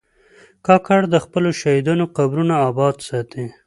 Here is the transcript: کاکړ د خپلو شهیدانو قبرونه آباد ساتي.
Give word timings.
کاکړ 0.65 0.99
د 1.13 1.15
خپلو 1.25 1.49
شهیدانو 1.61 2.05
قبرونه 2.17 2.53
آباد 2.69 2.95
ساتي. 3.07 3.45